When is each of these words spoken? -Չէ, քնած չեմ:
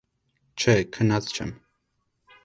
-Չէ, 0.61 0.73
քնած 0.95 1.29
չեմ: 1.35 1.51